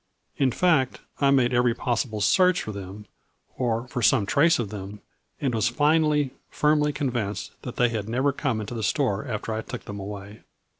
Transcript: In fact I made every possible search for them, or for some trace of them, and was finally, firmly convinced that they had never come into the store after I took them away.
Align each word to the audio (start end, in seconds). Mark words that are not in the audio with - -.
In 0.37 0.49
fact 0.51 1.01
I 1.19 1.29
made 1.29 1.53
every 1.53 1.75
possible 1.75 2.21
search 2.21 2.63
for 2.63 2.71
them, 2.71 3.05
or 3.55 3.87
for 3.87 4.01
some 4.01 4.25
trace 4.25 4.57
of 4.57 4.69
them, 4.71 4.99
and 5.39 5.53
was 5.53 5.67
finally, 5.67 6.31
firmly 6.49 6.91
convinced 6.91 7.51
that 7.61 7.75
they 7.75 7.89
had 7.89 8.09
never 8.09 8.31
come 8.31 8.59
into 8.59 8.73
the 8.73 8.81
store 8.81 9.27
after 9.27 9.53
I 9.53 9.61
took 9.61 9.83
them 9.85 9.99
away. 9.99 10.41